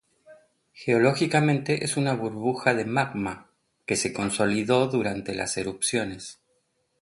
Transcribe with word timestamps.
Geológicamente 0.73 1.85
es 1.85 1.95
una 1.95 2.15
burbuja 2.15 2.73
de 2.73 2.85
magma 2.85 3.51
que 3.85 3.95
se 3.95 4.11
consolidó 4.11 4.87
durante 4.87 5.35
las 5.35 5.57
erupciones. 5.57 6.39